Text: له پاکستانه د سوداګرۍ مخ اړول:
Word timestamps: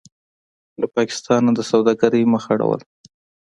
له 0.79 0.87
پاکستانه 0.95 1.49
د 1.55 1.59
سوداګرۍ 1.71 2.23
مخ 2.33 2.43
اړول: 2.53 2.79